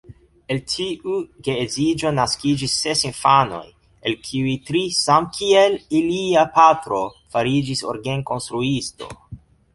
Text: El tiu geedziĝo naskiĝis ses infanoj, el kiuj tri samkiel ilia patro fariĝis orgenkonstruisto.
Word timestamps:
El 0.53 0.59
tiu 0.75 1.17
geedziĝo 1.47 2.11
naskiĝis 2.19 2.77
ses 2.85 3.03
infanoj, 3.09 3.61
el 4.11 4.17
kiuj 4.29 4.57
tri 4.71 4.83
samkiel 5.01 5.77
ilia 6.01 6.49
patro 6.59 7.05
fariĝis 7.37 7.87
orgenkonstruisto. 7.93 9.15